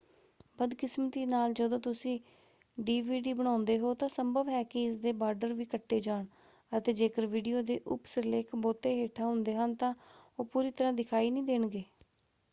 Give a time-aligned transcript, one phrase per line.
[0.59, 2.17] ਬਦਕਿਸਮਤੀ ਨਾਲ ਜਦੋਂ ਤੁਸੀਂ
[2.77, 6.25] ਡੀਵੀਡੀ ਬਣਾਉਂਦੇ ਹੋ ਤਾਂ ਸੰਭਵ ਹੈ ਕਿ ਇਸਦੇ ਬਾਰਡਰ ਵੀ ਕੱਟੇ ਜਾਣ
[6.71, 9.93] ਅਤੇ ਜੇਕਰ ਵੀਡੀਓ ਦੇ ਉਪ-ਸਿਰਲੇਖ ਬਹੁਤੇ ਹੇਠਾਂ ਹੁੰਦੇ ਹਨ ਤਾਂ
[10.39, 11.83] ਉਹ ਪੂਰੀ ਤਰ੍ਹਾ ਦਿਖਾਈ ਨਹੀਂ ਦੇਣਗੇ।